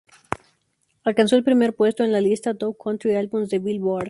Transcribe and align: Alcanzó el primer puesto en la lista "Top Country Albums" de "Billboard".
Alcanzó 1.03 1.35
el 1.35 1.43
primer 1.43 1.75
puesto 1.75 2.03
en 2.03 2.11
la 2.11 2.21
lista 2.21 2.55
"Top 2.55 2.75
Country 2.83 3.13
Albums" 3.15 3.51
de 3.51 3.59
"Billboard". 3.59 3.99